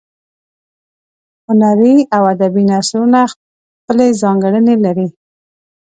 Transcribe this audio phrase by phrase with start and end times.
[1.47, 5.07] هنري او ادبي نثرونه خپلې ځانګړنې لري.